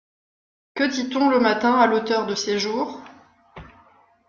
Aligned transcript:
Que 0.73 0.83
dit-on 0.85 1.29
le 1.29 1.39
matin 1.39 1.75
à 1.77 1.85
l’auteur 1.85 2.25
de 2.25 2.33
ses 2.33 2.57
jours? 2.57 3.03